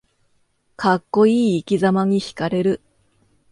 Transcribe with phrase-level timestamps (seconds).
[0.77, 2.81] かっこいい生きざまにひかれる